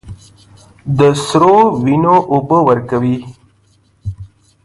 [0.97, 3.17] د سرو، وینو اوبه ورکوي